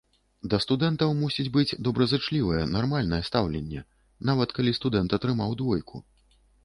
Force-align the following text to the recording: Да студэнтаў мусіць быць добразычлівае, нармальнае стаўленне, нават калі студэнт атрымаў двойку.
Да 0.53 0.59
студэнтаў 0.63 1.11
мусіць 1.17 1.45
быць 1.57 1.77
добразычлівае, 1.87 2.63
нармальнае 2.77 3.21
стаўленне, 3.29 3.85
нават 4.31 4.49
калі 4.59 4.75
студэнт 4.79 5.09
атрымаў 5.19 5.57
двойку. 5.61 6.05